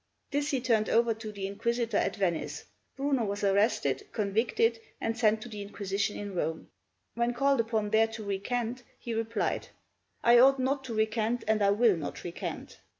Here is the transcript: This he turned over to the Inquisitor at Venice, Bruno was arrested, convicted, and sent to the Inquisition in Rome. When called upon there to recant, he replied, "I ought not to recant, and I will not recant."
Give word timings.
This 0.31 0.49
he 0.49 0.59
turned 0.59 0.89
over 0.89 1.13
to 1.13 1.31
the 1.31 1.45
Inquisitor 1.45 1.97
at 1.97 2.15
Venice, 2.15 2.65
Bruno 2.95 3.23
was 3.23 3.43
arrested, 3.43 4.07
convicted, 4.11 4.79
and 4.99 5.15
sent 5.15 5.43
to 5.43 5.49
the 5.49 5.61
Inquisition 5.61 6.17
in 6.17 6.33
Rome. 6.33 6.69
When 7.13 7.35
called 7.35 7.59
upon 7.59 7.91
there 7.91 8.07
to 8.07 8.23
recant, 8.23 8.81
he 8.97 9.13
replied, 9.13 9.67
"I 10.23 10.39
ought 10.39 10.57
not 10.57 10.83
to 10.85 10.95
recant, 10.95 11.43
and 11.47 11.61
I 11.61 11.69
will 11.69 11.95
not 11.97 12.23
recant." 12.23 12.79